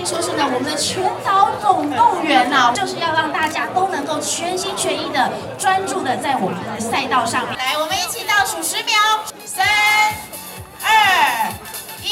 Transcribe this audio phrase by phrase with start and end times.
[0.00, 7.54] 以说是呢我们的全岛总动员呐，就是要让大家都能够全心全意的专注的在我们的赛道上面。
[7.58, 8.94] 来，我们一起倒数十秒，
[9.44, 9.66] 三、
[10.82, 11.52] 二、
[12.02, 12.08] 一。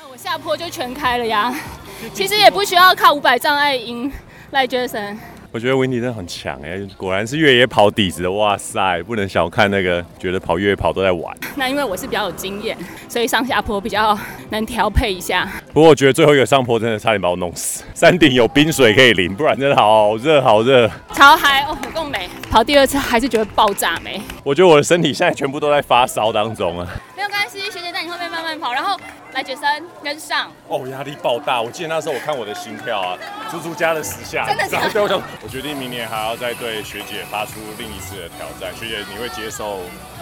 [0.00, 1.54] 那我下坡就全开了呀，
[2.12, 4.12] 其实也不需要靠五百障碍赢
[4.50, 5.16] 赖杰森。
[5.50, 11.34] 我觉得温迪真的很强哎，果然是越野跑底子的，哇塞，不能小看那个，觉得跑越野跑都在玩。
[11.56, 12.76] 那因为我是比较有经验，
[13.08, 14.16] 所以上下坡比较
[14.50, 15.50] 能调配一下。
[15.72, 20.86] 不过我觉得最后一个上坡真的差点把我弄死，山顶有冰水可以淋，不然真的好热好热。
[21.14, 22.28] 超嗨哦，有够美！
[22.50, 24.20] 跑第二次还是觉得爆炸美。
[24.44, 26.86] 我觉得我的身体现在全部都在发烧当中啊。
[27.16, 29.00] 没有关系，学姐在你后面慢慢跑，然后。
[29.38, 29.70] 来杰森
[30.02, 31.62] 跟上哦，压力爆大！
[31.62, 33.16] 我记得那时候我看我的心跳啊，
[33.48, 34.44] 足足加了十下。
[34.44, 35.00] 真的假的？
[35.00, 38.74] 我我决定明年还要再对学姐发出另一次的挑战。
[38.74, 39.78] 学姐，你会接受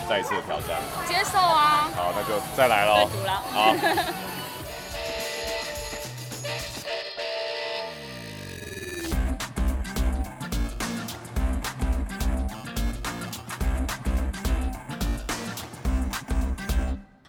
[0.06, 1.00] 再一次的挑战吗？
[1.08, 1.88] 接受啊！
[1.96, 3.08] 好，那就再来喽。
[3.54, 3.74] 好。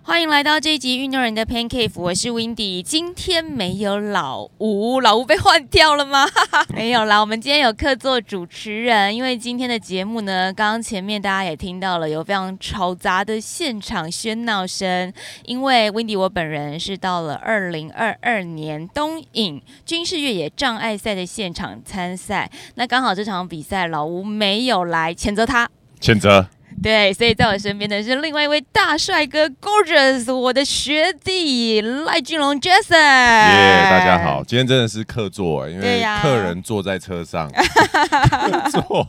[0.07, 2.81] 欢迎来到这一集运动人的 Pancake，我是 Windy。
[2.81, 6.25] 今天没有老吴，老吴被换掉了吗？
[6.73, 9.13] 没有啦，我们今天有客座主持人。
[9.13, 15.11] 因为今天的节目呢，刚刚前面大家也听到了，有非常嘈杂的现场喧闹声。
[15.43, 26.47] 因为 Windy 我本人是到了二零二二年东影军事越野障碍赛的现场参赛，那刚好这场比赛老吴没有来，谴责他，谴责。
[26.81, 32.93] 对，所以在我身边的是另外一位大帅哥，Gorgeous，我的学弟赖俊龙，Jason。
[32.93, 37.49] 耶，大家好，今天真的是客座，因为客人坐在车上。
[37.51, 39.07] 客座，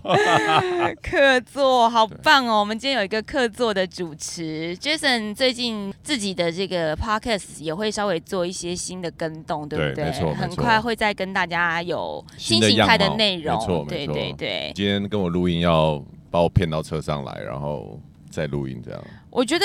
[1.03, 2.61] 客座，好棒哦！
[2.61, 10.05] 我们今天有一个客座的主持，Jason 最近自己的这个 Podcast 也会稍微做一些新的跟动，对不对？
[10.07, 13.59] 没错，很快会再跟大家有新形态的内容。
[13.59, 14.73] 没错，对对对。
[14.75, 16.03] 今天跟我录音要。
[16.31, 17.99] 把我骗到车上来，然后
[18.31, 19.01] 再录音，这样。
[19.31, 19.65] 我觉得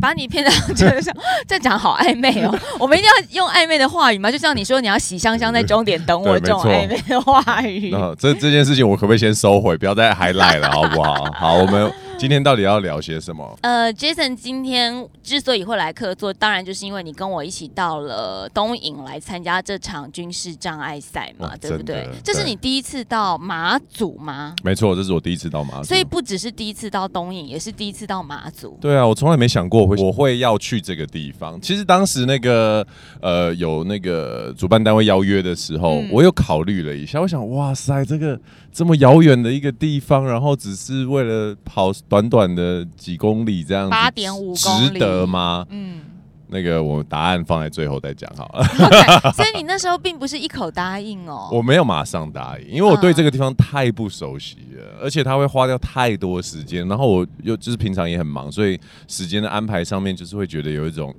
[0.00, 1.14] 把你骗到车上，
[1.46, 2.58] 这讲好暧昧哦。
[2.78, 4.30] 我们一定要用暧昧的话语嘛？
[4.30, 7.90] 就像你说你要洗香香在终点等我这种暧昧的话语。
[7.90, 11.24] 那这这件事情我可不可以先收回，不要再还赖了，好不好？
[11.32, 11.92] 好，我们。
[12.20, 13.58] 今天到底要聊些什么？
[13.62, 22.06] 呃，Jason 今天之所以会来客座，当然就是因为你跟我一起到了东营来参加这场军事障碍赛嘛，对不对？
[22.22, 24.54] 这是你第一次到马祖吗？
[24.62, 25.84] 没错，这是我第一次到马祖。
[25.84, 28.76] 所以不只是第一次到东营，也是第一次到马祖。
[28.82, 31.58] 对啊，我从来没想过会我会要去这个地方。
[31.62, 32.86] 其实当时那个
[33.22, 38.38] 呃有那个主办单位邀约的时候，我又考虑了一下，我想哇塞，这个
[38.72, 41.92] 这么遥远的一个地方，然后只是为了跑。
[42.08, 45.66] 短短的几公里这样子，八点五公里，值得吗？
[45.70, 46.00] 嗯，
[46.48, 48.64] 那个我答案放在最后再讲好了。
[49.34, 51.48] 所以你那时候并不是一口答应哦。
[51.52, 61.14] 我没有马上答应，因为我对这个地方太不熟悉了，而且他会花掉太多时间，然后我又就是平常也很忙，所以时间的安排上面就是会觉得有一种。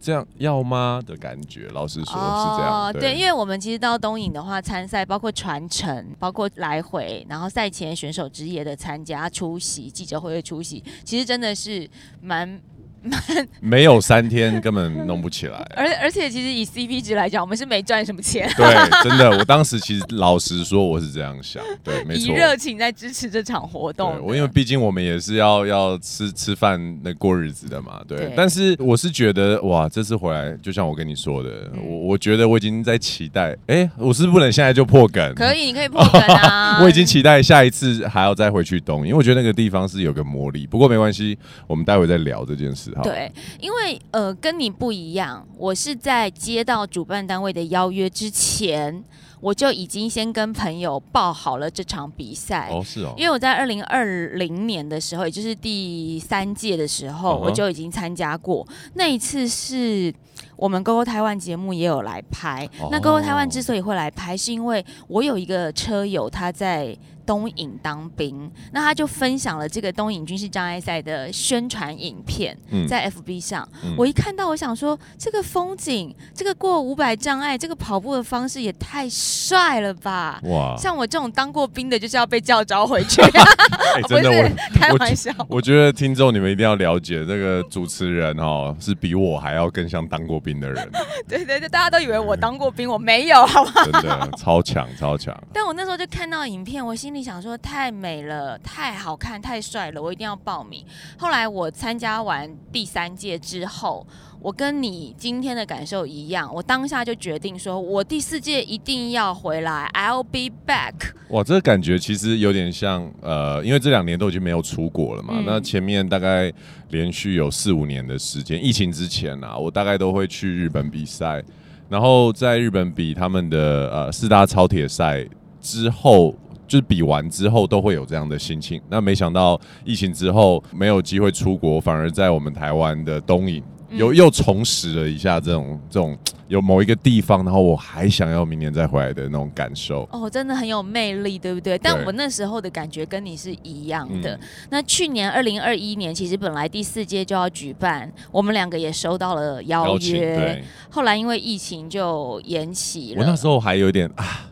[0.00, 1.68] 这样要吗的感觉？
[1.72, 2.92] 老实说，是这样。
[2.92, 11.88] 对，因为我们其实到东影的话，参赛包括传承，包括来回，然后赛前选手职业的参加、出席记者会的出席，其实真的是
[12.20, 12.60] 蛮。
[13.60, 18.50] 没有三天根本弄不起来，而而且其实以 CP 值来讲，我们是没赚什么钱。
[18.56, 18.66] 对，
[19.02, 21.62] 真的，我当时其实老实说，我是这样想。
[21.82, 22.26] 对，没错。
[22.26, 24.18] 以热情在支持这场活动。
[24.22, 28.02] 我因为毕竟我们也是要要吃吃饭、那过日子的嘛。
[28.06, 28.32] 对。
[28.36, 33.56] 但是我是觉得，哇，这次回来，就像我跟你说的，我我觉得我已经在期待。
[33.66, 35.34] 哎，我是不能现在就破梗。
[35.34, 36.80] 可以，你可以破梗啊。
[36.84, 40.66] 我已经期待下一次还要再回去东，因为我觉得那个地方是有个魔力。
[40.66, 42.89] 不过没关系，我们待会再聊这件事。
[43.02, 49.04] 对，因为呃，跟你不一样，我是在接到主办单位的邀约之前。
[49.42, 58.68] 我就已经先跟朋友报好了这场比赛哦，是哦，因为我在二零二零年的时候，也就是第三届的时候，我就已经参加过。
[58.92, 60.12] 那一次是
[60.56, 62.68] 我们 GO GO 台湾节目也有来拍。
[62.90, 66.94] 那 GO GO 台湾之所以会来拍，是因为我有一个车友他在
[67.30, 73.68] 东影当兵，那他就分享了这个东影军事障碍赛的宣传影片在 FB 上。
[73.96, 79.08] 我一看到，我想说，这个风景，这个过五百障碍，这个跑步的方式也太。
[79.08, 80.40] 帅了吧！
[80.44, 83.20] 哇，像我这种当过兵的，就是要被叫招回去。
[84.08, 85.30] 真的，我开玩笑。
[85.48, 90.90] 我觉得听众你们一定要了解，这个主持人哦，是比我还要更像当过兵的人。
[91.28, 93.72] 对对对，大家都以为我当过兵，我没有，好吗？
[93.84, 95.36] 真的超强超强。
[95.52, 100.84] 但我那时候就看到影片，我心里想说太美了，太好看，太帅了，我一定要报名。
[101.18, 104.06] 后来我参加完第三届之后，
[104.40, 110.94] 我跟你今天的感受一样，我当下就决定说，我第四届一定要回来，I'll be back。
[111.28, 115.34] 哇，这个感觉其实有点像，呃，因为这两年都已经没有出国了嘛。
[115.36, 116.52] 嗯那前面大概
[116.90, 121.42] 连续有四五年的时间，疫情之前啊，我大概都会去日本比赛，
[121.88, 125.26] 然后在日本比他们的呃四大超铁赛
[125.60, 126.34] 之后。
[126.70, 140.08] 就是比完之后都会有这样的心情，那没想到疫情之后没有机会出国，反而在我们台湾的东影又又重拾了一下这种这种有某一个地方，然后我还想要明年再回来的那种感受。
[140.12, 141.76] 哦，真的很有魅力，对不对？
[141.78, 144.36] 但对我那时候的感觉跟你是一样的。
[144.36, 144.40] 嗯
[144.70, 153.20] 那去年二零二一年，其实本来第四届就要举办，我们两个也收到了邀约，对，后来因为疫情就延期了。
[153.20, 154.48] 我那时候还有点啊，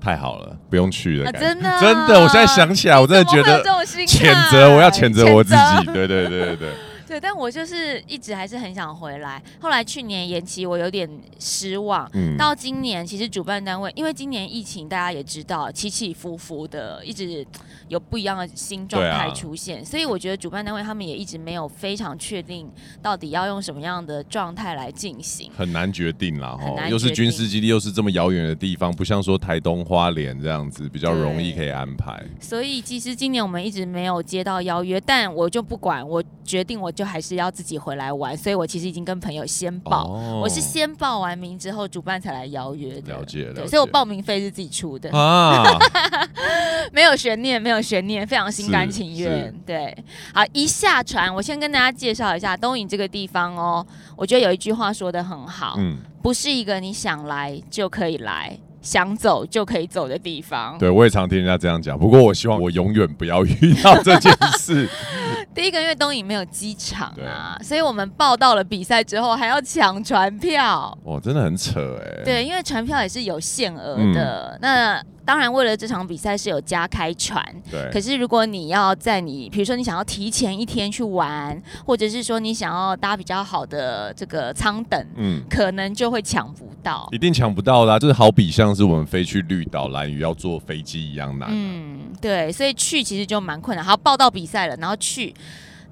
[0.00, 1.48] 太好了，不用去了啊，感觉。
[1.48, 3.62] 真的真的，我现在想起来，我真的觉得
[4.06, 5.92] 谴责，我要谴责我自己。
[5.92, 6.68] 对对对对对，
[7.08, 9.42] 对，但我就是一直还是很想回来。
[9.58, 11.08] 后来去年延期，我有点
[11.38, 12.06] 失望。
[12.12, 17.46] 嗯，到今年，其实主办单位因为今年疫情，大家也知道起起伏伏的，一直
[17.88, 22.70] 有不一样的新状态出现，所以我觉得主办单位他们也一直没有非常确定
[23.00, 25.50] 到底要用什么样的状态来进行。
[25.56, 32.22] 很难决定啦，哈又是军事基地，又是这么遥远的地方，不像说台东花莲这样子比较容易可以安排。
[32.38, 40.08] 所以其实今年我们一直没有接到邀约，但我就不管，我决定我就还是要自己回来玩，所以我其实已经跟朋友先报。
[40.08, 43.02] 哦我是先报完名之后，主办才来邀约的。
[43.02, 45.62] 对，了解了解所以我报名费是自己出的，啊，
[46.90, 49.54] 没有悬念，没有悬念，非常心甘情愿。
[49.64, 49.96] 对，
[50.34, 53.86] 好，一下船，我先跟大家介绍一下东引这个地方哦。
[54.16, 60.78] 我觉得有一句话说的很好，嗯，不是一个你想来就可以来，想走就可以走的地方。
[60.78, 64.88] 对我也常听人家这样讲，不过我希望我永远不要遇到这件事。
[65.54, 70.96] 第一个，因为东影没有机场啊，所以我们报到了比赛之后还要抢船票。
[71.04, 72.22] 哇，真的很扯哎。
[72.24, 74.56] 对，因为船票也是有限额嗯的。
[74.62, 85.42] 那当然，为了这场比赛是有加开船，对可是如果你要在你，比如说你想要提前一天去玩，或者是说你想要搭比较好的这个舱等，嗯。
[85.50, 87.06] 可能就会抢不到。
[87.12, 91.52] 一定抢不到啦、就是好比像是我们飞去绿岛、蓝屿要坐飞机一样难、啊。
[91.52, 93.84] 嗯，对，所以去其实就蛮困难。
[93.84, 95.34] 好，报到比赛了，然后去，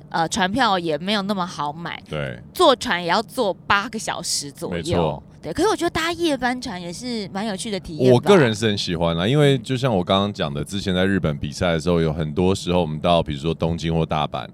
[0.08, 5.22] 呃，船票也没有那么好买，对，坐船也要坐八个小时左右。
[5.42, 8.12] 对，可是我觉得搭夜班船也是蛮有趣的体验。
[8.12, 14.46] 我个人是很喜欢啦，因为就像我刚刚讲的，之前在日本比赛的时候，有很多时候我们到比如说东京或大阪。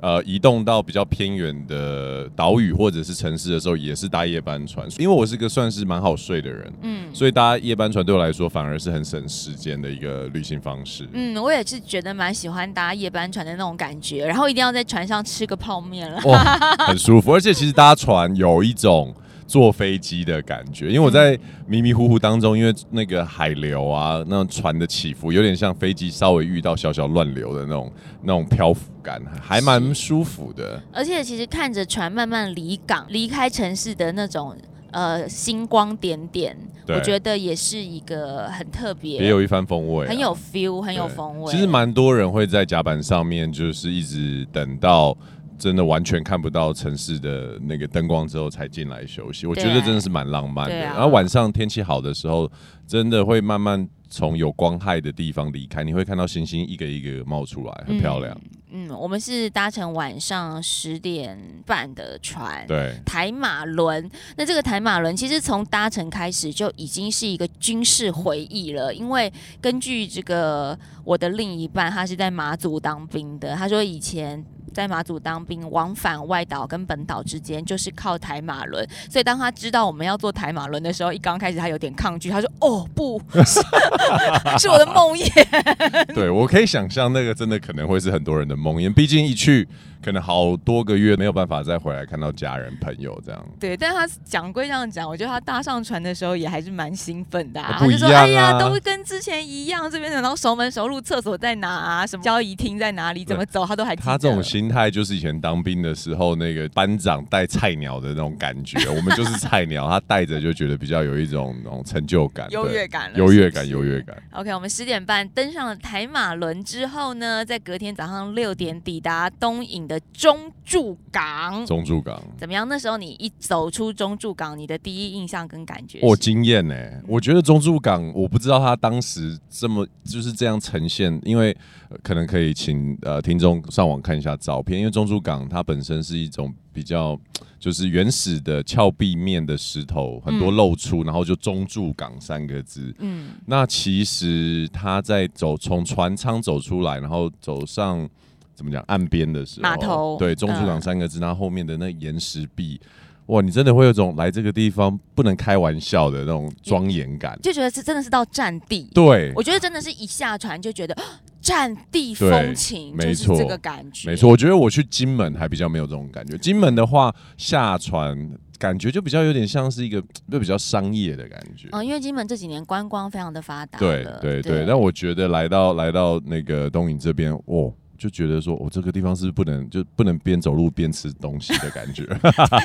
[0.00, 4.86] 呃，移动到比较偏远的岛屿或者是城市的时候，也是搭夜班船。
[4.98, 11.08] 因为我是个算是蛮好睡的人，嗯所以搭夜班船对我来说反而是很省时间的一个旅行方式。
[11.12, 16.20] 嗯，我也是觉得蛮喜欢搭夜班船的那种感觉，然后一定要在船上吃个泡面了。
[16.26, 19.14] 哇，很舒服，而且其实搭船有一种
[19.48, 21.36] 坐飞机的感觉，因为我在
[21.66, 27.92] 迷迷糊糊当中，因为那个海流啊，那种船的起伏，有点像飞机稍微遇到小小乱流的那种
[28.22, 30.80] 那种漂浮感，还蛮舒服的。
[30.92, 34.54] 而且其实看着船慢慢离港、离开城市的那种
[34.90, 36.54] 呃星光点点，
[36.86, 41.50] 我觉得也是一个很特别、也有一番风味啊、很有 feel、很有风味。
[41.50, 45.16] 其实蛮多人会在甲板上面，就是一直等到
[45.58, 49.46] 真的完全看不到城市的那个灯光之后才进来休息。
[49.46, 50.76] 我觉得真的是蛮浪漫的。
[50.76, 52.50] 然后晚上天气好的时候，
[52.86, 58.40] 真的会慢慢从有光害的地方离开，你会看到星星一个一个冒出来，很漂亮。
[58.70, 62.66] 嗯，我们是搭乘晚上十点半的船。
[62.66, 74.44] 对，台马轮，那这个台马轮其实从搭乘开始就已经是一个军事回忆了，因为根据这个我的另一半，他是在马祖当兵的，他说以前。
[74.72, 83.60] 在马祖当兵，往返外岛跟本岛之间就是靠台马轮，所以当他知道我们要坐台马轮的时候，一刚开始他有点抗拒，他说：“哦，不是，
[84.58, 86.14] 是我的梦魇。
[86.14, 89.68] 对我可以想象那个真的可能会是很多人的梦魇，毕竟一去
[90.02, 97.76] 可能好多个月没有办法再回来看到家人朋友这样。”对，但他讲归这样讲，我觉得他搭上船的时候也还是蛮兴奋的、啊。
[97.78, 102.06] 他就说：“样啊哎呀，都跟之前一样，这边然后熟门熟路，厕所在哪啊？
[102.06, 103.24] 什么交易厅在哪里？
[103.24, 114.14] 怎么走，他都还记得。”他这种心心态就是以前当兵的时候，那个班长带菜鸟的那种感觉， 我们就是菜鸟，他带着就觉得比较有一种那种成就感、优越感、优越感、优越感。
[114.32, 121.66] OK，我们十点半登上了台马轮之后呢，在隔天早上六点抵达东引的中柱港。
[121.66, 122.68] 中柱港怎么样？
[122.68, 125.98] 那时候你一走出中柱港，你的第一印象跟感觉？
[126.02, 126.74] 我惊艳呢！
[127.08, 131.56] 我觉得中柱港，我不知道他当时这么就是这样呈现，因为
[132.02, 137.18] 可能可以请呃听众上网看一下照片，因为中柱港它本身是一种比较
[137.58, 142.94] 就是原始的峭壁面的石头，很多露出，然后就中柱港三个字。
[142.98, 148.08] 嗯，那其实他在走从船舱走出来，然后走上
[148.58, 152.80] 怎么讲岸边的时候，码头对中出港三个字，然后后面的那岩石壁。
[153.26, 158.90] 哇，你真的会有种来这个地方不能开玩笑的那种庄严感，就觉得是真的是到战地。
[158.92, 160.96] 对，我觉得真的是一下船就觉得
[161.40, 164.28] 战地风情，没错，这个感觉，没错。
[164.28, 166.36] 我觉得我去金门还比较没有这种感觉。
[166.38, 171.68] 金门的话，下船感觉就比较有点像是一个 就比较商业的感觉。
[171.72, 173.78] 嗯，因为金门这几年观光非常的发达。
[173.78, 177.70] 对对对，但我觉得来到来到那个东营这边，哇。
[177.98, 182.04] 就觉得说，我这个地方是不能就不能边走路边吃东西的感觉，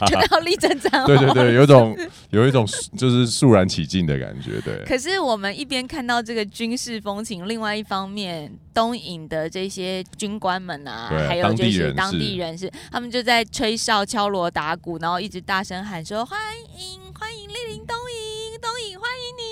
[0.06, 1.04] 觉得要立正站。
[1.08, 1.98] 对对对，有种
[2.30, 4.62] 有一种就是肃然起敬的感觉。
[4.62, 4.84] 对。
[4.86, 16.40] 可是我们一边看到这个军事风情，另外一方面，东引的这些军官们啊，还有就是当地人士，他们就在吹哨、敲锣打鼓，然后一直大声喊说：“欢
[16.78, 19.44] 迎欢迎莅临东引，东引欢迎你。”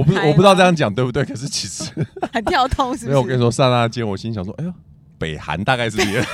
[0.00, 1.22] 我不我不知道这样讲对不对？
[1.26, 1.84] 可是其实
[2.32, 3.06] 很跳痛，是不是？
[3.08, 4.72] 没有，我跟你说，刹那间我心想说：“哎呦。”
[5.18, 6.28] 北韩大概是也， 是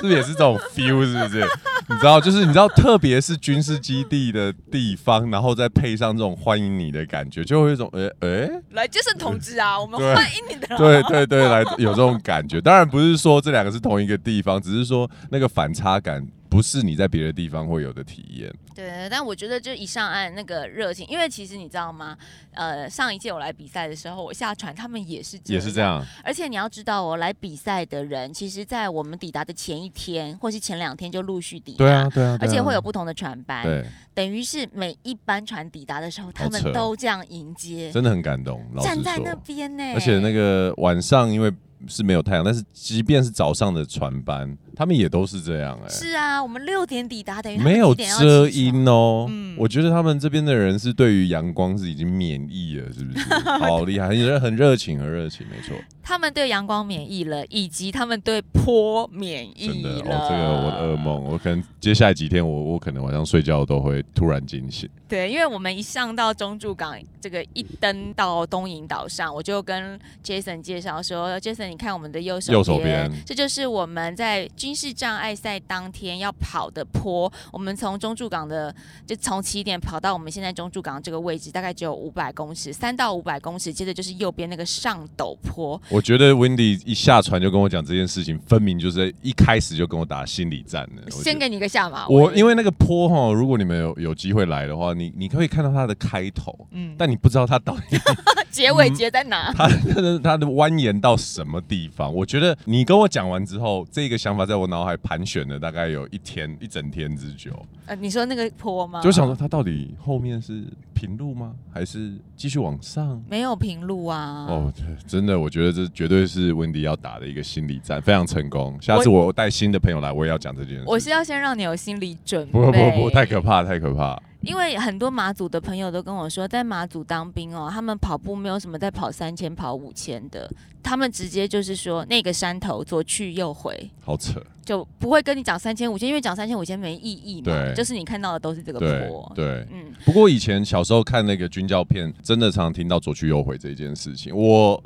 [0.00, 1.04] 不是也是这种 feel？
[1.04, 1.46] 是不是？
[1.88, 10.76] 你知道，就是你知道，特别是军事基地的地方，然后再配上这种欢迎你的感觉，就会有一种，哎哎，来就是同志啊， 我们欢迎你的。
[10.76, 12.60] 对对对，来有这种感觉。
[12.60, 16.26] 当然不是说这两个是同一个地方，只是说那个反差感。
[16.52, 18.54] 不是你在别的地方会有的体验。
[18.74, 22.14] 对，但我觉得就一上岸那个热情，因为其实你知道吗？
[22.52, 26.04] 呃，上一届我来比赛的时候，我下船，他们也是也是这样。
[26.22, 31.78] 而且你要知道，我来比赛的人，其实，在我们抵达的前一天或是前两天就陆续抵达。
[31.78, 32.36] 对啊，对啊。
[32.38, 33.62] 而且会有不同的船班。
[33.62, 33.86] 对。
[34.12, 38.62] 等于是每一班船抵达的时候，他们都这样迎接，真的很感动。
[38.82, 39.94] 站在那边呢。
[39.94, 41.50] 而且那个晚上，因为。
[41.88, 45.88] 是没有太阳，但是即便是早上的船班，他们也都是这样哎。
[45.88, 49.26] 是啊，我们六点抵达，等于没有遮阴哦。
[49.28, 53.28] 嗯，我觉得他们这边的人是对于阳光是已经免疫了，是不是？
[53.60, 55.76] 好厉害，很热，很热情，很热情，没错。
[56.02, 59.72] 他们对阳光免疫了，以及他们对坡免疫了。
[59.72, 64.88] 真的，哦，这个我的噩梦，我可能接下来几天，我我可能晚上睡觉都会突然惊醒。
[65.08, 71.72] 对，因为我们一上到中柱港，这个一登到东引岛上，我就跟 Jason 介绍说，Jason。
[71.72, 77.32] 你看我们的右手边，这就是我们在军事障碍赛当天要跑的坡。
[77.50, 78.74] 我们从中柱港的，
[79.06, 83.72] 就从起点跑到我们现在中柱港这个位置，大概只有五百公尺，三到五百公尺。
[83.72, 85.80] 接着就是右边那个上陡坡。
[85.92, 91.10] 我觉得 Wendy 一下船就跟我讲这件事情，分明就是一开始就跟我打心理战了。
[91.10, 92.06] 先给你一个下马。
[92.08, 97.96] 我因为那个坡哈，如果你们有有机会来的话，你你可以看到它的开头，嗯，但你不知道它到底
[98.50, 101.60] 结尾结在哪，它的它的蜿蜒到什么。
[101.68, 107.50] 地方，我觉得你跟我讲完之后，这个想法在我脑海盘旋了大概有一天一整天之久。
[107.86, 109.00] 呃，你说那个坡吗？
[109.00, 110.64] 就想说它到底后面是
[111.02, 111.52] 平路吗？
[111.72, 113.20] 还是继续往上？
[113.28, 114.46] 没有平路啊！
[114.48, 114.72] 哦，
[115.04, 118.80] 真的，我觉得这绝对是温迪要打的一个心理战，非常成功。
[118.80, 120.84] 下次我带新的朋友来，我也要讲这件事。
[120.86, 122.52] 我是要先让你有心理准备。
[122.52, 124.16] 不不不，太可怕，太可怕。
[124.42, 130.50] 因为很多马祖的朋友都跟我说，在马祖当兵哦，他们跑步没有什么在跑三千、跑五千的，
[130.82, 137.44] 他们直接就是说那个山头左去右回，好扯，就不会跟你讲三千、五千，因为讲三千、五千没意义嘛。
[137.46, 139.32] 对，就是你看到的都是这个坡。
[139.34, 139.92] 对，嗯。
[140.04, 144.82] 不过以前小时候看那个军教片，真的常听到左去右回这件事情，我。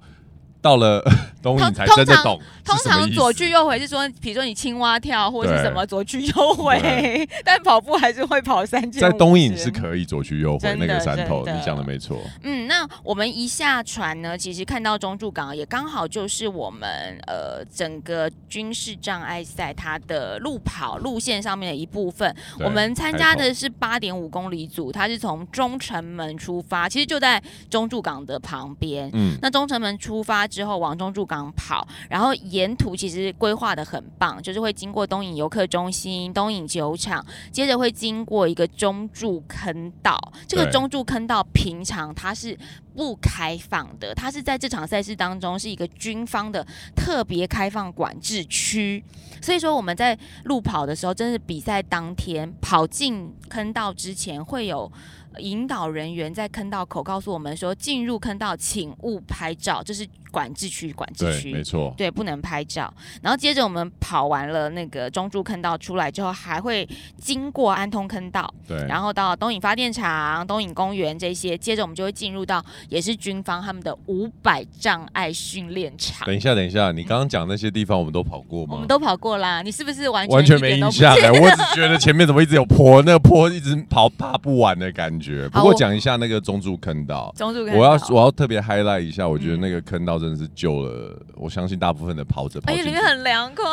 [0.66, 1.00] 到了
[1.40, 9.00] 东影才真的懂，通常左去右回是说，比如说你青蛙跳或者是什么左去右回，但跑步还是会跑三千。
[9.00, 12.18] 在东影是可以左去右回那个山头，你讲的没错。
[12.42, 22.34] 嗯，那我们一下船呢，其实看到中柱港也刚好就是我们呃整个军事障碍赛它的路跑路线上面的一部分。
[22.58, 29.08] 我们参加的是八点五公里组，它是从中城门出发，其实就在中柱港的旁边。
[29.12, 30.44] 嗯，那中城门出发。
[30.56, 37.22] 之后往中柱港跑，然后沿途其实规划的很棒，就是会经过东影游客中心、东影酒厂，
[37.52, 40.18] 接着会经过一个中柱坑道。
[40.48, 42.58] 这个中柱坑道平常它是
[42.94, 49.04] 不开放的，它是在这场赛事当中是一个军方的特别开放管制区，
[49.42, 54.90] 所以说我们在路跑的时候，真是比赛当天跑进坑道之前会有。
[55.38, 62.92] 引导人员在坑道口告诉我们说：“进入坑道请勿拍照，这是管制区，管制区，没错，对，不能拍照。
[63.22, 76.26] 然后接着我们跑完了那个中柱坑道出来之后，还会经过安通坑道，对，然后到东影发电厂、东影公园这些，接着我们就会进入到也是军方他们的五百障碍训练场。
[76.26, 78.74] 等一下，等一下，你刚刚讲那些地方我们都跑过吗？
[78.74, 81.14] 我们都跑过啦，你是不是完全完全没印象？
[81.14, 85.48] 欸， 我只觉得前面怎么一直有坡，那个坡一直跑爬不完的感觉。
[85.48, 92.60] 不过讲一下那个中柱坑道，中柱坑道，我要我要特别 highlight 一下，我觉得那个坑道真的是救了，我相信大部分的跑者。
[92.66, 93.64] 而且里面很凉快，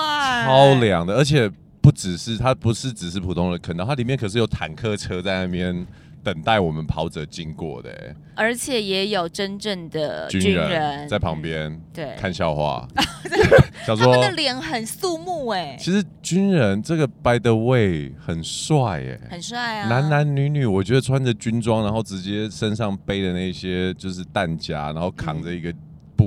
[0.45, 1.50] 超凉的，而且
[1.81, 5.86] 不只是它不是只是普通的坑道，它里面可是有坦克车在那边。
[6.24, 12.88] 等待我们跑者经过的，而且也有真正的军人在旁边，对，看笑话。
[13.86, 25.74] 他们的脸很肃穆，哎，其实军人这个 by the way 很帅，哎，很帅啊，男男女女，我觉得穿着军装，然后直接身上背的那些就是弹夹，然后扛着一个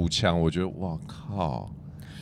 [0.09, 1.71] 枪，我觉得哇靠。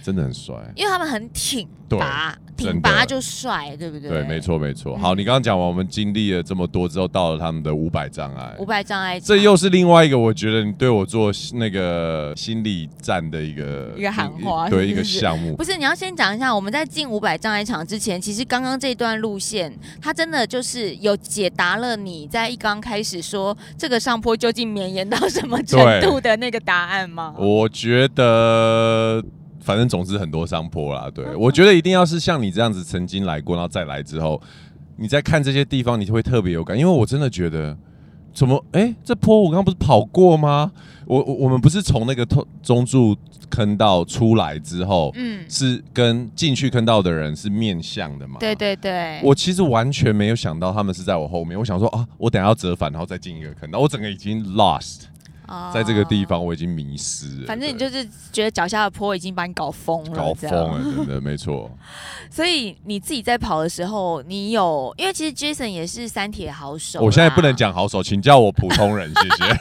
[0.04, 4.10] 真的很帅，因为他们很挺拔，挺拔就帅，对不对？
[4.10, 4.94] 对，没错没错。
[4.98, 15.56] 好，你刚刚讲完，我们经历了这么多之后，到了他们的五百障碍，五百障碍，这又是另外一个，我觉得你对我做那个心理战的一个一个喊话，对一个项目。
[15.56, 27.34] 不是，你要先讲一下，我们在进五百障碍场之前，其实刚刚这段路线，它真的就是有解答了你在一刚开始说这个上坡究竟绵延到什么程度的那个答案吗？
[27.38, 29.24] 我觉得。
[29.64, 34.38] 反正总之很多上坡啦，对我觉得一定要是像你这样子曾经来过，然后再来之后，
[34.96, 36.78] 你再看这些地方，你就会特别有感。
[36.78, 37.74] 因为我真的觉得，
[38.34, 40.70] 怎么哎，这坡我刚刚不是跑过吗？
[41.06, 42.26] 我我我们不是从那个
[42.62, 43.16] 中柱
[43.48, 48.36] 坑道出来之后，嗯，是跟进去坑道的人是面向的嘛？
[48.40, 49.20] 对对对。
[49.22, 55.04] 我其实完全没有想到他们是在我后面，我想说啊，我等下要折返，然后再进一个坑道，我整个已经 lost。
[55.72, 57.46] 在这个地方，我已经迷失了。
[57.46, 61.70] 反正你就是觉得脚下的坡已经把你搞疯了，搞疯了，真的 没错。
[62.30, 67.00] 所以你自己在跑的时候，你有因为其实 Jason 也是三铁好手。
[67.00, 69.54] 我现在不能讲好手，请叫我普通人，谢谢。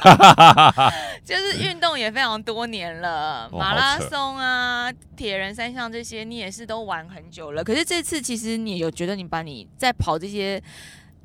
[1.25, 7.63] 就是运动也非常多年了，马拉松啊、铁人三项这些，你也是都玩很久了。
[7.63, 10.61] 可是这次其实你有觉得你把你在跑这些。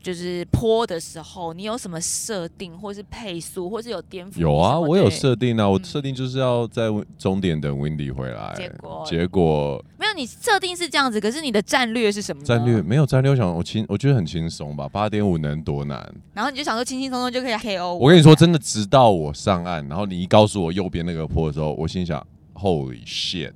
[0.03, 4.39] 就是坡的时候，你有什么设定，或是配速，或是有颠覆？
[4.39, 8.55] 有啊，我有设定啊，我设定就是要在终点等 Windy 回来。
[8.57, 12.43] 结果结果没有，你设定是这样子，可是你的战略是什么？
[12.45, 16.15] 战略没有战略，我想我轻，我觉得很轻松吧，八点五能多难？
[16.33, 17.95] 然后你就想说轻轻松松就可以 KO。
[17.95, 23.53] 我跟你说，真的，直到我上岸，然后你一告诉我右边那个坡的时候，我心想，Holy shit！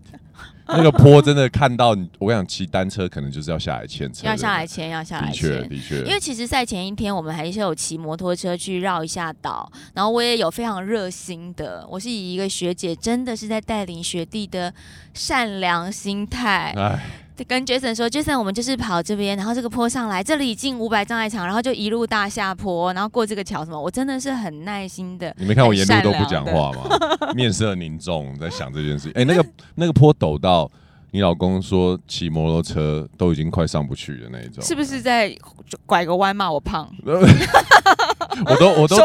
[0.77, 14.73] 那个坡真的看到你，我跟你讲，骑单车可能就是要下来牵车，要下来牵，要下来牵，的确，因为其实赛前一天，我们还是有骑摩托车去绕一下岛，然后我也有非常热心的，我是以一个学姐，真的是在带领学弟的
[15.15, 16.75] 善良心态。
[17.49, 25.35] 跟 Jason 说，Jason，我们就是跑这边，然后这个坡上来，这里进五百障碍场，然后就一路大下坡，然后过这个桥什么，我真的是很耐心的。
[25.39, 27.33] 你没看我沿路都不讲话吗？
[27.35, 29.11] 面色凝重，在想这件事。
[29.15, 30.71] 哎，那个那个坡陡到。
[31.15, 35.31] 你老公说骑摩托车都已经快上不去的那一种，是不是在
[35.85, 36.91] 拐个弯骂我胖？
[38.47, 38.97] 我都我都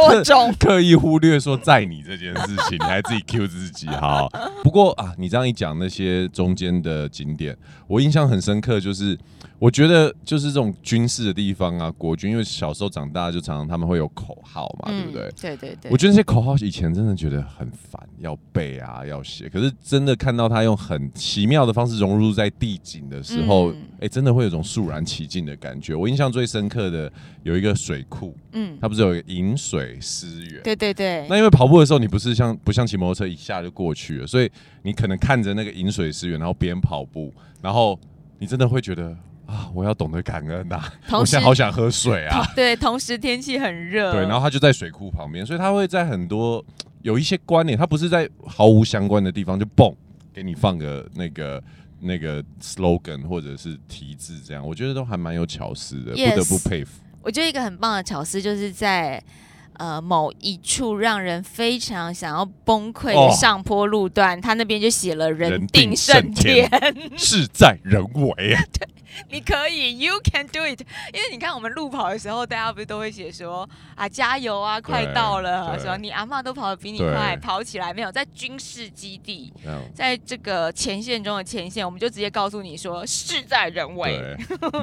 [0.59, 4.27] 刻 意忽略说载你这件事情，你还自己 Q 自己哈。
[4.63, 9.17] 不过啊，你这样一讲那些中间的景点，我印象很深刻，就是。
[9.59, 15.31] 我觉得就是这种军事的地方啊，国军，因为小时候长大就常常他们会有口号嘛，对不对？
[15.41, 15.89] 对对对。
[15.89, 19.49] 我觉得那些口号以前真的觉得很烦，要背啊，要写。
[19.49, 25.95] 可是真的看到他用很奇妙的方式融入在地景的时候，哎，真的会有种肃然起敬的感觉。
[25.95, 30.61] 我印象最深刻的有一个水库，嗯，它不是有一个饮水思源？
[30.61, 31.25] 对对对。
[31.27, 34.47] 那因为跑步的时候，你不是像不像骑摩托车一下就过去了，所以
[34.83, 37.99] 你可能看着那个饮水思源，然后边跑步，然后
[38.37, 39.17] 你真的会觉得。
[39.57, 39.71] 啊！
[39.73, 40.81] 我要懂得感恩呐！
[41.11, 42.45] 我现在好想喝水啊！
[42.55, 44.11] 对，同时天气很热。
[44.11, 46.63] 对，然后他就在水库旁边，所以他会在很多
[47.01, 49.93] 有一些观念，他不是在毫无相关的地方就蹦
[50.33, 51.63] 给你放个那个
[51.99, 57.01] 那个 slogan 或者是题字，这样我觉得都还蛮有巧思的，不得不佩服。
[57.23, 59.21] 我觉得一个很棒的巧思就是在
[59.73, 66.69] 呃某一处让人非常想要崩溃的上坡路段，他那边就写了“人定胜天，
[67.17, 68.55] 事在人为”。
[68.71, 68.87] 对。
[69.29, 70.81] 你可以，You can do it。
[71.13, 78.11] 因为你看我们路跑的时候，大家不是都会写说啊加油啊，快到了，对说你阿嬷都跑得比你快，跑起来没有？
[78.11, 79.51] 在军事基地，
[79.93, 84.35] 在这个前线中的前线，我们就直接告诉你说事在人为。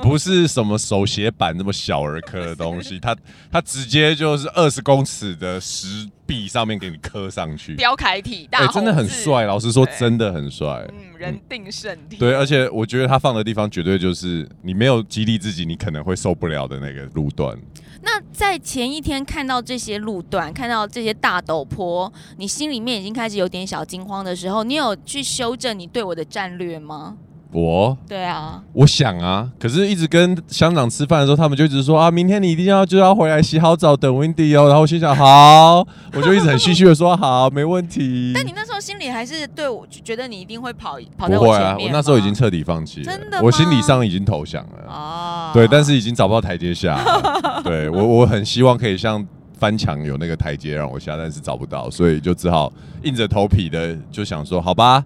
[0.03, 3.17] 不是什么手写板那么小儿科的东西， 它
[3.51, 9.45] 它直接就是二十公尺的石壁上面给你刻上去，标楷体大哎、真的很帅。
[9.45, 10.87] 老实说，真的很帅。
[10.91, 12.19] 嗯，人定胜天。
[12.19, 17.57] 对，而且我觉得他放的地方绝对就是你没有激励自己，你可能会受不了的那个路段。
[18.03, 27.17] 那在前一天看到这些路段，看到这些大陡坡，你心里面已经开始有点小惊慌的时候，你有去修正你对我的战略吗？
[27.55, 34.67] 我对啊，我想啊，可是一直跟乡长吃饭的时候，他们就一直说啊，明天你一定要就要回来洗好澡等 Wendy 哦。
[34.67, 38.33] 然后我心想好， 我就一直很虚虚的说好，没问题。
[38.35, 44.93] 但你那时候心里还是对我觉得你一定会跑跑在我不会啊，我那时候已经彻底放弃了，真的我心理上已经投降了。
[44.93, 47.63] 哦，对，但是已经找不到台阶下了。
[47.63, 49.25] 对我，我很希望可以像
[49.57, 52.73] 翻墙有那个台阶让我下，但是找不到，所以就只好
[53.05, 55.05] 硬着头皮的就想说，好吧，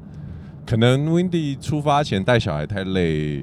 [0.68, 3.42] 可能 Wendy 出发前带小孩太累，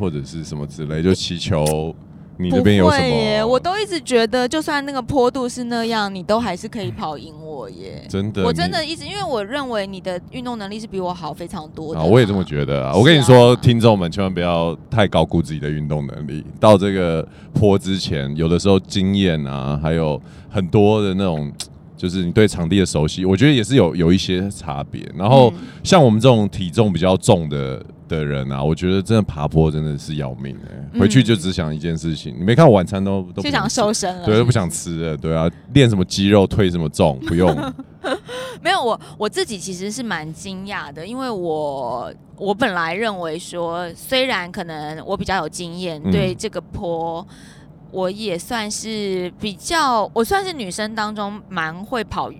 [0.00, 1.94] 或者是什么之类，就祈求
[2.38, 3.46] 你那边有什么。
[3.46, 8.02] 我都一直觉得，就算那个坡度是那样，你都还是可以跑赢我耶。
[8.08, 16.42] 真的，我真的一直，因为我认为你的运动能力是比我好非常多的啊，我也这么觉得啊我跟你说，听众们千万不要太高估自己的运动能力。
[16.58, 21.52] 到这个坡之前，有的时候经验啊，还有很多的那种，
[22.02, 25.08] 就是你对场地的熟悉，我觉得也是有有一些差别。
[25.16, 37.56] 然后嗯像我们这种体重比较重的的人啊，我觉得真的爬坡真的是要命哎、嗯回去就只想一件事情，你没看我晚餐都都不就想瘦身了，对，都不想吃了，对啊，练什么肌肉，推什么重，不用。
[38.60, 47.24] 没有，我我自己其实是蛮惊讶的，因为我我本来认为说，虽然可能我比较有经验，嗯对这个坡。
[47.92, 52.32] 我也算是比较，我算是女生当中蛮会跑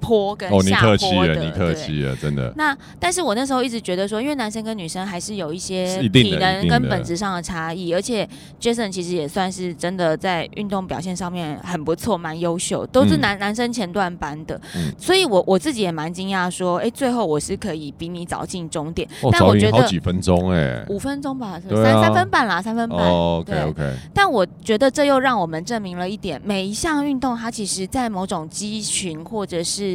[0.00, 1.74] 坡跟哦，你下客气了，坡的，你客对。
[1.74, 2.52] 气了，真的。
[2.56, 8.28] 那但是我那时候一直觉得说，因为男生跟女生还是有一些体能跟本质上的差异，而且
[8.60, 13.20] Jason 其实也算是真的在运动表现上面很不错，蛮优秀，都是嗯。
[13.20, 14.92] 男、男生前段班的，嗯。
[14.98, 20.84] 所以我我自己也蛮惊讶说，哎、最后我是可以比你早进终点，哦，但我觉得好几分钟哎。
[20.88, 22.98] 五分钟吧，三三分半啦，三分半。
[22.98, 29.87] 哦，OK OK，但我觉得这又让我们证明了一点，每一项运动它其实在某种肌群或者是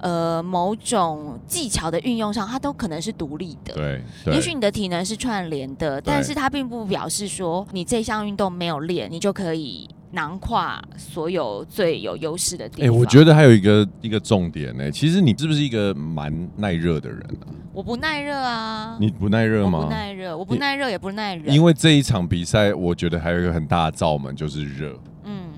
[0.00, 3.74] 呃某种技巧的运用上，它都可能是独立的。
[3.74, 4.34] 对对。
[4.34, 10.60] 也许你的体能是串联的，但是它并不表示说你这项运动没有练，你就可以囊括
[10.96, 12.96] 所有最有优势的地哎、方。
[12.98, 17.48] 我觉得还有一个一个重点呢、其实你是不是一个蛮耐热的人啊？
[17.72, 19.84] 我不耐热啊，你不耐热吗？
[19.84, 24.94] 不耐热，我不耐热也不耐热，因为这一场比赛，我觉得还有一个很大的罩门就是热。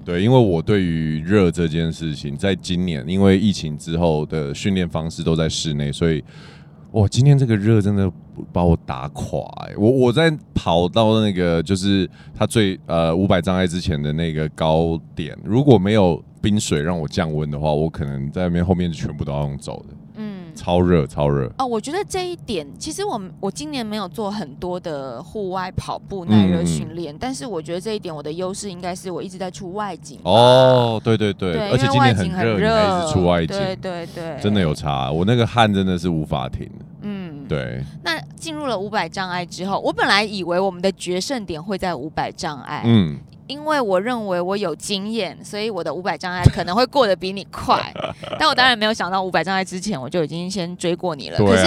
[0.05, 6.23] 对，因为我对于热这件事情，在今年因为疫情之后的训练方式都在室内，所以
[6.93, 8.13] 哇，今天这个热真的
[8.53, 9.75] 把我打垮、欸。
[9.77, 19.97] 我我在跑到那个就是它最呃五百障碍之前的那个高点，如果没有冰水让我降温的话，我可能在那边后面全部都要用走的，
[20.55, 21.51] 超热超热。
[21.59, 30.19] 哦，我觉得这一点，其实我们我今年没有做很多的户外跑步耐热嗯训练，但是我觉得这一点我的优势应该是我一直在出外景。
[30.23, 35.11] 哦，对对对，而且今年热，你景很热，还一直出外景，对对对，真的有差。
[35.11, 36.71] 我那个汗真的是无法停。
[37.03, 37.33] 嗯。
[37.47, 47.93] 对，那进入了五百障碍之后，我本来以为我们的决胜点会在五百障碍，嗯，因为我认为我有经验，所以我的五百障碍可能会过得比你快。
[48.39, 51.39] 但我当然没有想到五百障碍之前我就已经先追过你了。
[51.39, 51.67] 可是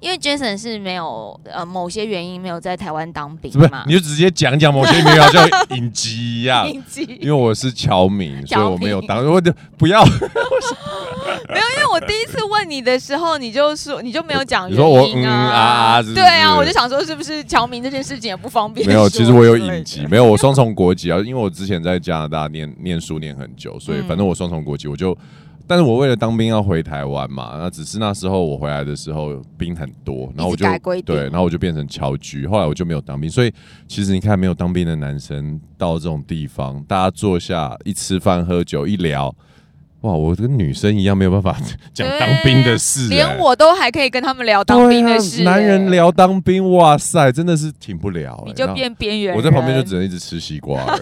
[0.00, 6.66] 因为 Jason 是没有呃某些原因没有在台湾当兵嘛，你就直接讲讲某些没有像隐疾一样。
[6.72, 10.02] 隐疾因为我是侨民，所以我没有民当，我就不要。
[11.52, 15.34] 没有，因为我第一次问你的时候，你就说你就没有讲你说我嗯原因啊。
[15.34, 15.58] 啊
[15.96, 18.86] 啊是是对啊，我就想说是不是侨民这件事情也不方便。
[18.86, 25.16] 没有，其实我有之类的影集，没有我双重国籍啊，因为我之前在加拿大念念书念很久，所以嗯 反正我双重国籍，我就，
[25.66, 30.66] 但是我为了当兵要回台湾嘛，那只是那时候我回来的时候兵很多，然后我就
[31.02, 33.52] 对，然后我就变成侨居，后来我就没有当兵，所以
[33.86, 39.34] 其实你看没有当兵的男生到这种地方，大家坐下一吃饭喝酒一聊。
[40.02, 41.56] 哇，我跟女生一样没有办法
[41.92, 49.34] 讲当兵的事、连哎我都还可以跟他们聊当兵的事、男人哎聊当兵，哇塞，真的是挺不了、哎你就变边缘。
[49.34, 50.80] 我在旁边就只能一直吃西瓜。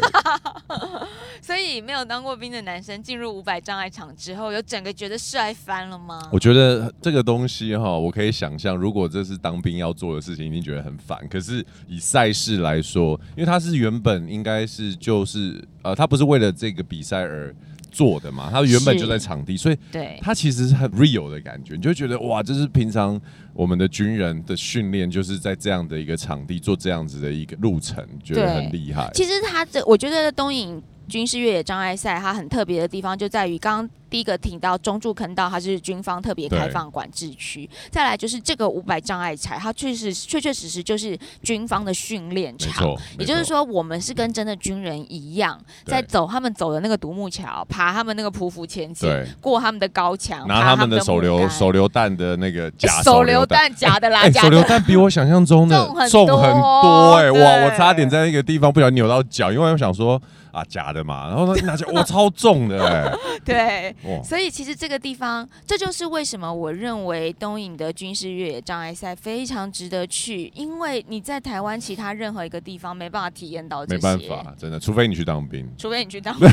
[1.43, 6.29] 所以没有当过兵的男生进入五百障碍场之后，有整个觉得帅翻了吗？
[6.33, 11.17] 我觉得这个东西哈，我可以想象，如果这是当兵要做的事情，一定觉得很烦。
[11.31, 17.55] 可是以赛事来说，因为他是原本应该是就是呃，他不是为了这个比赛而
[17.97, 23.19] 做的嘛，它原本就在场地，所以对，它其实是很 real 的感觉，你就觉得哇，这是平常
[23.55, 29.11] 我们的军人的训练，就是在这样的一个场地做这样子的一个路程，觉得很厉害。
[29.15, 42.95] 其实他这，我觉得东影军事越野障碍赛它很特别的地方就在于，刚刚第一个提到中柱坑道，它是军方特别开放管制区；再来就是这个五百障碍踩，它确实确确实实就是军方的训练没场。
[43.19, 53.73] 也就是说，我们是跟真的军人一样，在走他们走的那个独木桥，爬他们那个匍匐前进对，过他们的高墙，拿他们的手榴手榴弹的那个假 手榴榴弹。
[53.77, 55.77] 夹的啦，手榴的弹比我想象中的
[56.11, 57.65] 重很多哎、多哇！
[57.65, 60.21] 我差点在那个地方不小心扭到脚，因为我想说
[60.57, 63.13] 啊假的嘛，然后呢拿起来哇超重的哎、
[63.45, 63.95] 对。
[64.05, 64.23] 哇！
[64.23, 75.69] 所以其实这个地方，这就是为什么我认为东影的军事越野障碍赛非常值得去，因为你在台湾其他任何一个地方没办法体验到这没些，办法，真的，除非你去当兵。
[75.77, 76.49] 除非你去当兵，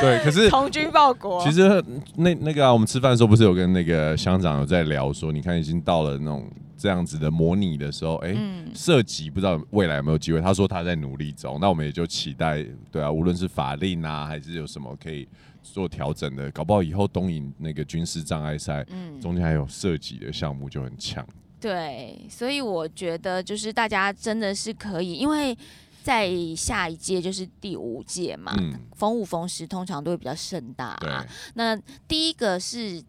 [0.00, 1.42] 对，可是从军报国。
[1.44, 1.82] 其实
[2.16, 6.48] 那那个啊，我们吃饭的时候不是有跟那个乡长有在聊说，你看已经到了那种
[6.82, 10.40] 这样子的模拟的时候，哎、嗯，涉及不知道未来有没有机会。
[10.40, 15.28] 他说他在努力中，那我们也就期待，对啊，无论是法令啊，还是有什么可以
[15.62, 21.24] 做调整的，搞不好以后东引那个军事障碍赛嗯中间还有涉及的项目就很强。
[21.60, 25.56] 对，所以我觉得就是大家真的是可以，因为
[26.02, 31.24] 在下一届就是第五届嘛，嗯，逢五逢十通常都会比较盛大、对，啊。
[31.54, 31.76] 那
[32.08, 33.00] 第一个是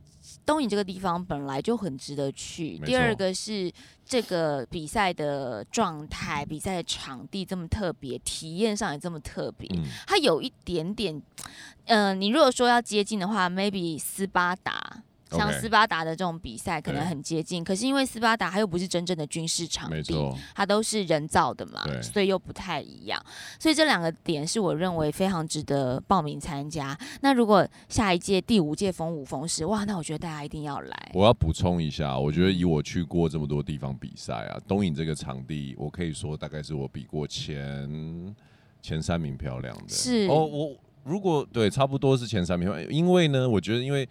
[0.46, 3.72] 东影这个地方本来就很值得去，第二个是
[4.06, 9.70] 这个比赛的状态、比赛的场地这么特别，体验上也这么特别。
[9.76, 11.22] 嗯，它有一点点，
[11.86, 15.04] 呃，你如果说要接近的话，maybe 斯巴达。
[15.38, 20.16] 像斯巴达的这种比赛可能很接近，可是因为斯巴达它又不是真正的军事场地，
[20.56, 23.22] 它都是人造的嘛，所以又不太一样。
[23.60, 26.98] 所以这两个点是我认为非常值得报名参加。
[27.22, 31.12] 那如果下一届第五届逢五逢十，哇，那我觉得大家一定要来。
[31.14, 38.36] 我要补充一下，我觉得以我去过这么多地方比赛啊，东影这个场地，我可以说大概是我比过前
[38.82, 39.90] 前三名漂亮的。
[39.90, 44.08] 是哦，我如果对差不多是前三名，因为呢，我觉得因为。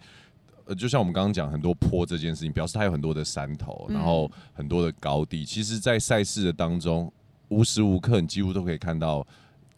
[0.65, 5.43] 呃，就像我们刚刚讲很多坡这件事情，表示它有很多的山头，嗯然后很多的高地。
[5.43, 7.11] 其实，在赛事的当中，
[7.49, 9.25] 无时无刻你几乎都可以看到，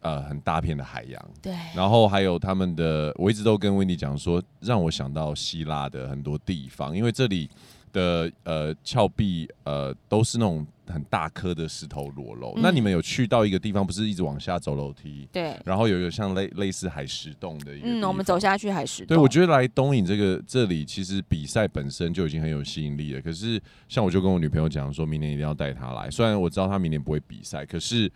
[0.02, 1.32] 呃，很大片的海洋。
[1.42, 7.50] 对，然后还有他们的，我一直都跟温迪讲说，让我想到希腊的很多地方，因为这里
[7.96, 12.52] 的呃峭壁呃都是那种很大颗的石头裸露。
[12.58, 23.22] 嗯那你们有去到一个地方，不是一直往下走楼梯，对，然后有一个像类类似海石洞的一个嗯，我们走下去海石洞对，我觉得来东影这个这里，其实比赛本身就已经很有吸引力了。
[23.22, 26.12] 可是，像我就跟我女朋友讲，说明年一定要带她来。
[26.12, 28.12] 虽然我知道她明年不会比赛，可是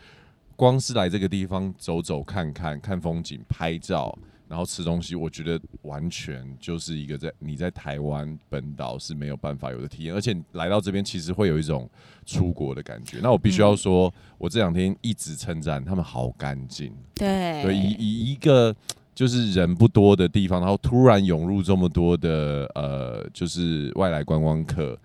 [0.56, 4.14] 光是来这个地方走走看看、看风景、拍照，
[4.50, 10.14] 然后吃东西，我觉得完全就是一个在你在台湾本岛是没有办法有的体验。
[10.14, 11.88] 而且来到这边，其实会有一种
[12.26, 13.20] 出国的感觉。
[13.22, 16.92] 那我必须要说，我这两天一直称赞他们好干净。
[17.14, 18.76] 对对，以以一个
[19.14, 25.00] 就是人不多的地方，然后突然涌入这么多的呃，就是外来观光客，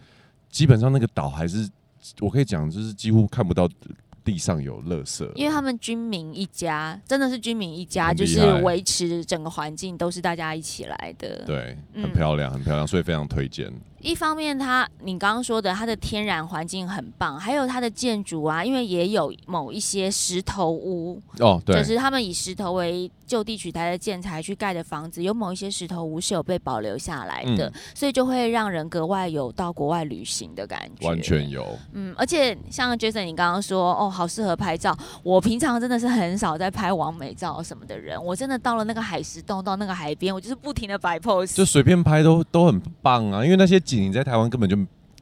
[0.49, 1.69] 基本上那个岛还是
[2.21, 3.69] 我可以讲，就是几乎看不到
[4.25, 5.31] 地上有垃圾。
[5.35, 11.45] 因为他们军民一家，真的是军民一家，就是维持整个环境都是大家一起来的。
[11.45, 13.73] 对，很嗯漂亮，很漂亮，所以非常推荐。
[14.05, 31.09] 一方面它，你刚刚说的它的天然环境很棒，还有它的建筑啊，因为也有某一些石头屋，哦，对就，是他们以石头为就地取材的建材去盖的房子，有某一些石头屋是有被保留下来的，嗯所以就会让人格外有到国外旅行的感觉。
[31.09, 31.67] 完全有。
[31.95, 34.95] 嗯，而且像 Jason 你刚刚说哦，好适合拍照。
[35.23, 41.55] 我平常真的是很少在拍完美照什么的人，我真的到了那个海石洞，到那个海边，我就是不停的摆 pose。
[41.55, 44.77] 就随便拍都都很棒啊，因为那些景你在台湾根本就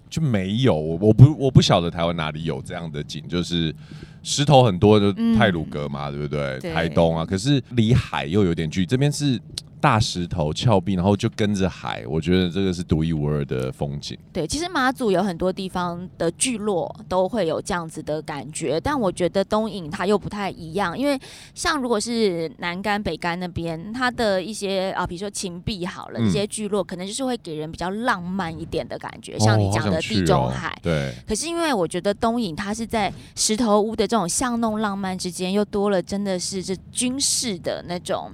[0.08, 3.74] 就没有，我我不我不晓得台湾哪里有这样的景，就是
[4.22, 6.58] 石头很多，就嗯泰鲁阁嘛，对不对？
[6.60, 9.40] 对台东啊，可是离海又有点距离，这边是
[9.82, 14.16] 大石头峭壁，然后就跟着海，我觉得这个是独一无二的风景。
[14.32, 21.18] 对，其实马祖有很多地方的聚落都会有这样子的感觉，但我觉得东引它又不太一样，因为
[21.52, 30.78] 像如果是南干、北干那边，它的一些啊，比如说秦壁好了，嗯这些聚落可能就是会给人比较浪漫一点的感觉，像你讲的地中哦海。
[30.80, 38.30] 对，可是因为我觉得东引它是在石头屋的这种巷弄浪漫之间，又多了真的是这军事的那种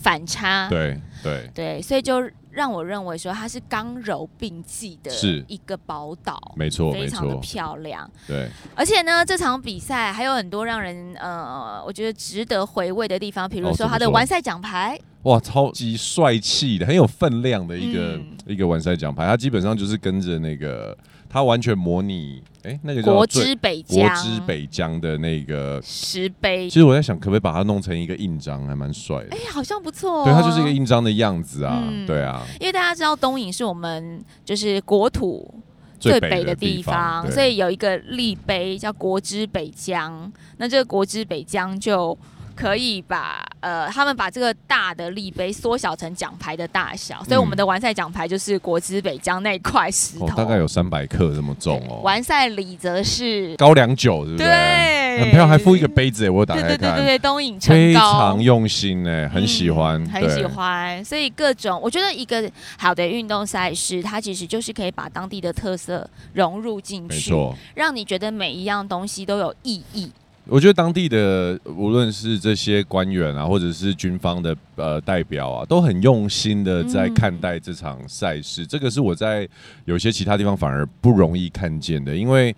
[0.00, 0.68] 反差。
[0.68, 5.44] 对对，对，所以就让我认为说它是刚柔并济的是。
[5.46, 8.10] 一个宝岛，没错没非常的错，漂亮。
[8.26, 13.92] 对，而且呢，这场比赛还有很多让人呃，我觉得值得回味的地方，比如说哦怎么说？
[13.92, 18.26] 它的完赛奖牌，哇，超级帅气的，很有分量的一个、嗯。
[18.46, 20.96] 一个完赛奖牌，它基本上就是跟着那个，
[21.28, 25.80] 它完全模拟，哎、那个叫国之北国之北疆的那个。
[25.82, 30.24] 石碑其，实我在想，可不可以把它弄成一个印章，还蛮帅的哎。，好像不错、哦。
[30.24, 35.52] 对，它就是一个印章的样子啊，嗯对啊，因为大家知道东引是我们就是国土
[35.98, 40.30] 最最北的地方，对所以有一个立碑叫国之北疆。
[40.58, 42.16] 那这个国之北疆就
[42.60, 52.02] 可以把呃，他们把这个大的立碑缩小成奖牌的大小，所以我们的完赛奖牌就是国之北疆那块石头，哦，大概有三百克这么重哦。
[52.02, 54.46] 完赛礼则是高粱酒，对不对？
[54.46, 58.40] 对很漂亮，还附一个杯子，哎，我打对开看，对对对对，东引唇非常。
[58.42, 67.56] 用心哎，很喜欢，嗯很喜欢，所以各种我觉得一个好的运动赛事，它其实就是可以把当地的特色融入进去，没错。
[67.74, 70.10] 让你觉得每一样东西都有意义。
[70.46, 78.66] 我觉得当地的无论是这些官员啊，或者是军方的呃代表啊，都很用心的在嗯看待这场赛事。
[78.66, 79.48] 这个是我在
[79.84, 82.52] 有些其他地方反而不容易看见的，因为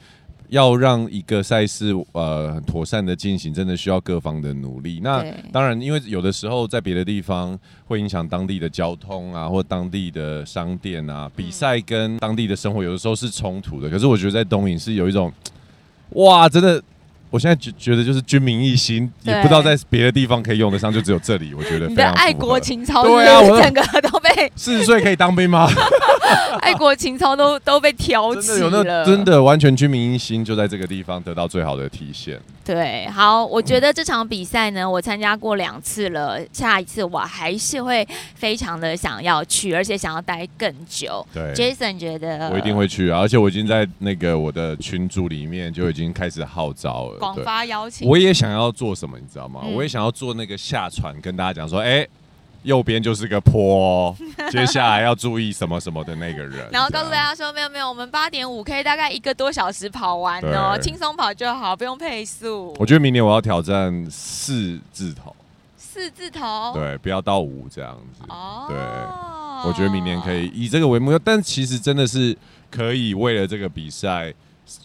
[0.49, 5.01] 要让一个赛事呃很妥善的进行，真的需要各方的努力。
[5.03, 13.91] 那当然，因为有的时候在别的地方会影响当地的交通啊，或当地的商店啊，比赛跟当地的生活有的时候是冲突的。
[13.91, 15.31] 可是我觉得在东影是有一种，
[16.11, 16.83] 哇，真的。
[17.33, 22.53] 我现在觉觉得就是军民一心，也不知道在别的地方可以用得上，就只有这里，我觉得你的爱国。
[22.63, 25.67] 情操，对啊我整个都被 四十岁可以当兵吗？
[26.61, 32.39] 爱国情操都都被挑起真的有那了，真的完全军民一心，就在这个地方得到最好的体现。
[32.65, 33.05] 对。
[33.09, 41.27] 好，我觉得这场比赛呢，我参加过两次了，下一次我还是会非常的想要去，而且想要待更久。
[41.35, 43.19] 对，Jason 觉得我一定会去啊！
[43.21, 47.19] 而且我已经在那个我的群组里面就已经开始号召了。
[47.23, 49.61] 广发邀请，我也想要做什么，你知道吗？
[49.65, 52.07] 嗯我也想要做那个下船，跟大家讲说，哎、
[52.65, 54.17] 右边就是个坡、哦，
[54.51, 56.69] 接下来要注意什么什么的那个人。
[56.73, 62.75] 然后告诉大，家说，没有没有，我们八点五 K 大概一个多小时跑完哦，轻松跑就好，不用配速。
[62.79, 65.35] 我觉得明年我要挑战四字头，
[65.77, 68.25] 四字头，对，不要到五这样子。
[68.29, 68.77] 哦，对
[69.69, 72.37] 我觉得明年可以以这个为目标，但其实真的是
[72.71, 74.33] 可以为了这个比赛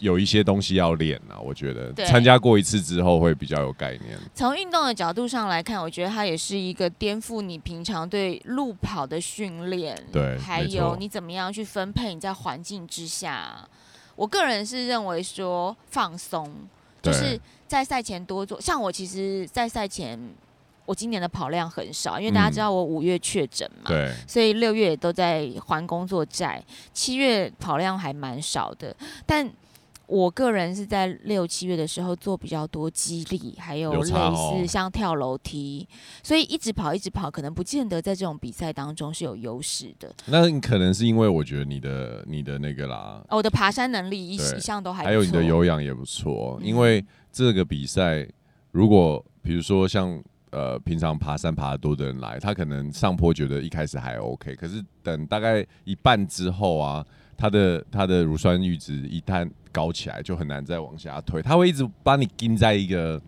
[0.00, 1.38] 有一些东西要练啊。
[1.38, 4.18] 我觉得参加过一次之后会比较有概念。
[4.34, 13.66] 从运动的角度上来看，我觉得它也是一个颠覆你平常对路跑的训练，对还有你怎么样去分配你在环境之下。
[14.14, 16.52] 我个人是认为说放松，
[17.00, 18.60] 就是在赛前多做。
[18.60, 20.18] 像我其实，在赛前
[20.84, 29.50] 我今年的跑量很少，因为大家嗯知道我五月确诊嘛，对，所以六月也都在还工作债，七月跑量还蛮少的，但。
[30.08, 35.86] 我个人是在六七月的时候做比较多激励，还有有类似像跳楼梯，
[36.22, 40.10] 所以一直跑一直跑，可能不见得在这种比赛当中是有优势的。
[40.26, 48.26] 那你可能是因为我觉得你的你的那个啦，哦我的爬山能力一对一向都还还有你的有氧也不错，嗯因为这个比赛
[48.70, 50.18] 如果比如说像
[50.52, 57.04] 呃平常爬山爬得多的人来，他可能上坡觉得一开始还 OK，可是等大概一半之后啊，
[57.38, 63.18] 他的它的乳酸阈值一旦高起来，就很难再往下推，它会一直把你钉在一个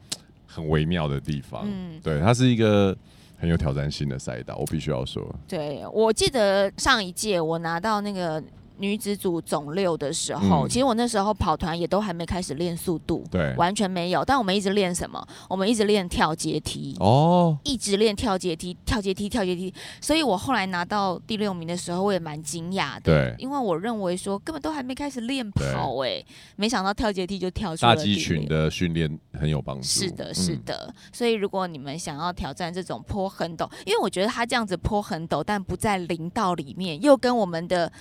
[0.46, 1.62] 很微妙的地方。
[1.64, 2.94] 嗯，对，它是一个
[3.38, 5.25] 很有挑战性的赛道，我必须要说。
[5.46, 8.42] 对，我记得上一届我拿到那个
[8.81, 14.25] 女子组总六的时候，嗯其实我那时候跑团也都还没开始练速度，对，完全没有。
[14.25, 15.25] 但我们一直练什么？
[15.49, 16.97] 我们一直练跳阶梯。
[16.99, 23.03] 哦，一直练跳阶梯，跳阶梯，跳阶梯，所以我后来拿到第六名的时候，我也蛮惊讶的。
[23.03, 26.25] 对因为我认为说根本都还没开始练跑、哎，
[26.57, 29.83] 没想到跳阶梯就跳出了大肌群的训练很有帮助。
[29.83, 30.95] 是的，是嗯的。
[31.12, 37.93] 所以如果你们想要挑战这种坡很陡，因为我觉得他这样子坡很陡，但不在林道里面，又跟我们的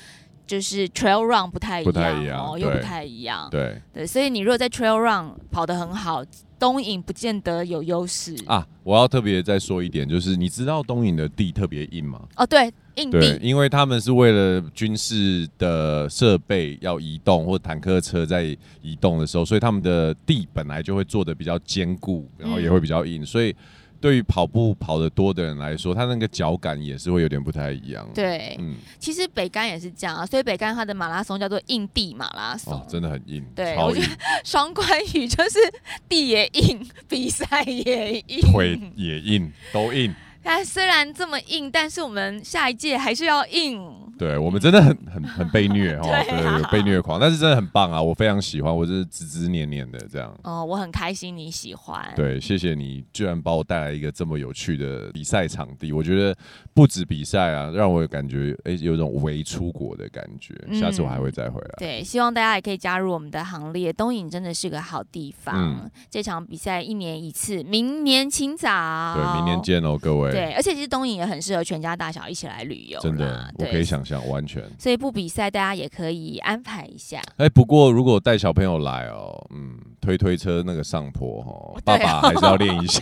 [0.49, 3.47] 就是 trail run 不太一样，不太一样哦，又不对太一样。
[3.51, 6.25] 对对，所以你如果在 trail run 跑得很好，
[6.57, 8.35] 东影不见得有优势。
[8.47, 12.19] 啊，我要特别再说一点，就是你知道东影的地特别硬吗？
[12.35, 23.55] 哦，对，硬对，地，因为他们是为了军事的设备要移动，或坦克车在移动的时候，所以他们的地本来就会做的比较坚固，然后也会比较硬，所以
[24.01, 32.73] 对于跑步跑得多的人来说，他那个脚感也是会有点不太一样。，对，嗯，其实北干也是这样啊，所以北干它的马拉松叫做硬地马拉松。
[32.73, 34.07] 哦，真的很硬，对我觉得，
[34.43, 35.59] 双关语就是
[36.07, 40.13] 地也硬，比赛也硬，腿也硬，都硬。
[40.41, 43.79] 但虽然这么硬，但是我们下一届还是要硬。
[44.19, 50.37] 对我们真的很很很被虐 哦，对啊对，有被虐狂，但是真的很棒啊，我非常喜欢，我就是执执念念的这样。
[50.43, 52.13] 哦，我很开心你喜欢。
[52.15, 55.91] 对，谢谢你居然把我带来一个这么有趣的比赛场地。
[55.91, 56.35] 我觉得
[56.73, 60.55] 不止比赛啊，让我感觉哎、有一种微出国的感觉。
[60.73, 61.75] 下次我还会再回来。
[61.77, 63.91] 对，希望大家也可以加入我们的行列。
[63.91, 65.55] 东影真的是个好地方。
[65.57, 68.69] 嗯这场比赛一年一次，明年请早。
[69.15, 69.61] 对，明年。
[69.61, 70.31] 见哦，各位。
[70.31, 72.99] 对，而且其实东影也很适合全家大小一起来旅游。
[73.01, 73.89] 真的，我可以。
[73.89, 74.63] 想象，完全。
[74.77, 77.21] 所以不比赛，大家也可以安排一下。
[77.37, 83.01] 哎、不过如果带小朋友来哦，嗯，推推车那个上坡哦，爸爸还是要练一下，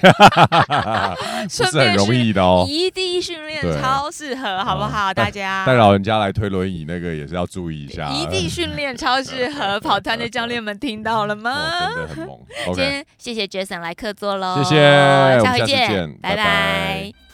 [1.45, 2.66] 不是很容易的哦。
[2.68, 5.14] 异地训练超适合，好不哦好？
[5.14, 8.10] 大家 带老人家来推轮椅，那个也是要注意一下。
[8.10, 11.51] 异地训练超适合， 跑团的教练们听到了吗？
[11.51, 12.39] 哦，真的很猛。
[12.66, 17.26] 今天谢谢 Jason 来客座喽，谢谢下回见，拜见拜拜